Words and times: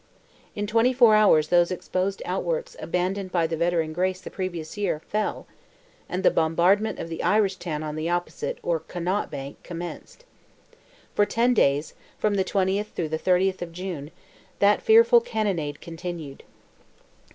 In 0.55 0.65
twenty 0.65 0.93
four 0.93 1.13
hours 1.13 1.49
those 1.49 1.69
exposed 1.69 2.23
outworks 2.25 2.75
abandoned 2.79 3.31
by 3.31 3.45
the 3.45 3.55
veteran 3.55 3.93
Grace 3.93 4.19
the 4.19 4.31
previous 4.31 4.75
year, 4.75 4.99
fell, 5.07 5.45
and 6.09 6.23
the 6.23 6.31
bombardment 6.31 6.97
of 6.97 7.07
the 7.07 7.21
Irish 7.21 7.57
town 7.57 7.83
on 7.83 7.95
the 7.95 8.09
opposite 8.09 8.57
or 8.63 8.79
Connaught 8.79 9.29
bank, 9.29 9.57
commenced. 9.61 10.25
For 11.13 11.27
ten 11.27 11.53
days—from 11.53 12.33
the 12.33 12.43
20th 12.43 12.95
to 12.95 13.07
the 13.07 13.19
30th 13.19 13.61
of 13.61 13.71
June—that 13.73 14.81
fearful 14.81 15.21
cannonade 15.21 15.81
continued. 15.81 16.41